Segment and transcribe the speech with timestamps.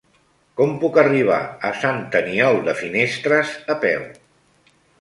[0.59, 1.37] Com puc arribar
[1.69, 4.11] a Sant Aniol de Finestres a peu?